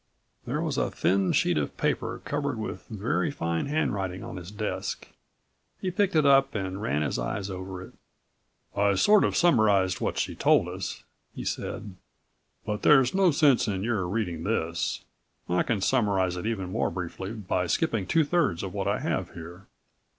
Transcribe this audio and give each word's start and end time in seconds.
There 0.47 0.61
was 0.61 0.79
a 0.79 0.89
thin 0.89 1.31
sheet 1.31 1.59
of 1.59 1.77
paper 1.77 2.23
covered 2.25 2.57
with 2.57 2.87
very 2.87 3.29
fine 3.29 3.67
handwriting 3.67 4.23
on 4.23 4.37
his 4.37 4.49
desk. 4.49 5.07
He 5.79 5.91
picked 5.91 6.15
it 6.15 6.25
up 6.25 6.55
and 6.55 6.81
ran 6.81 7.03
his 7.03 7.19
eyes 7.19 7.51
over 7.51 7.83
it. 7.83 7.93
"I 8.75 8.95
sort 8.95 9.23
of 9.23 9.35
summarized 9.37 10.01
what 10.01 10.17
she 10.17 10.33
told 10.33 10.67
us," 10.69 11.03
he 11.35 11.45
said. 11.45 11.95
"But 12.65 12.81
there's 12.81 13.13
no 13.13 13.29
sense 13.29 13.67
in 13.67 13.83
your 13.83 14.07
reading 14.07 14.41
this. 14.41 15.05
I 15.47 15.61
can 15.61 15.81
summarize 15.81 16.35
it 16.35 16.47
even 16.47 16.71
more 16.71 16.89
briefly 16.89 17.33
by 17.33 17.67
skipping 17.67 18.07
two 18.07 18.23
thirds 18.23 18.63
of 18.63 18.73
what 18.73 18.87
I 18.87 19.01
have 19.01 19.35
here." 19.35 19.67